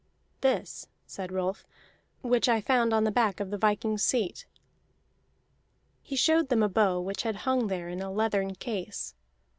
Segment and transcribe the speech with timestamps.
[0.41, 1.63] "This," said Rolf,
[2.23, 4.47] "which I found on the back of the viking's seat."
[6.01, 9.13] He showed them a bow which had hung there in a leathern case.